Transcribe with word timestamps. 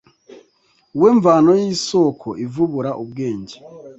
We 0.99 1.07
mvano 1.17 1.51
y’isoko 1.61 2.27
ivubura 2.45 2.91
ubwenge 3.03 3.55